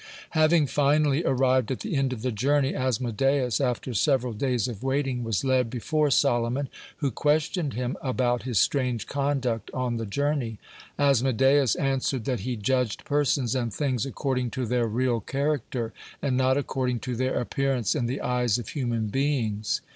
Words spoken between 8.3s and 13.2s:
his strange conduct on the journey. Asmodeus answered that he judged